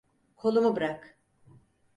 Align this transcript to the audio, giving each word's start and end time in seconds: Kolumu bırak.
Kolumu 0.35 0.75
bırak. 0.75 1.19